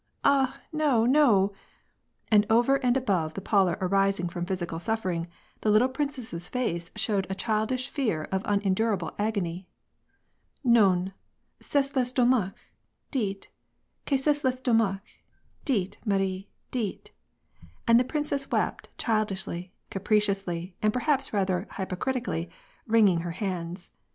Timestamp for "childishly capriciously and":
18.97-20.93